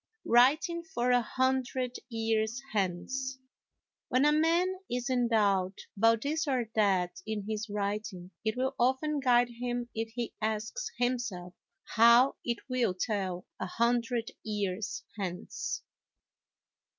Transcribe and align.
Writing 0.25 0.81
for 0.81 1.11
a 1.11 1.21
Hundred 1.21 1.97
Years 2.09 2.59
Hence 2.73 3.37
When 4.07 4.25
a 4.25 4.31
man 4.31 4.79
is 4.89 5.11
in 5.11 5.27
doubt 5.27 5.77
about 5.95 6.21
this 6.23 6.47
or 6.47 6.71
that 6.73 7.21
in 7.27 7.45
his 7.47 7.69
writing, 7.69 8.31
it 8.43 8.57
will 8.57 8.73
often 8.79 9.19
guide 9.19 9.49
him 9.59 9.89
if 9.93 10.11
he 10.15 10.33
asks 10.41 10.89
himself 10.97 11.53
how 11.93 12.35
it 12.43 12.67
will 12.67 12.95
tell 12.99 13.45
a 13.59 13.67
hundred 13.67 14.31
years 14.43 15.03
hence. 15.19 15.83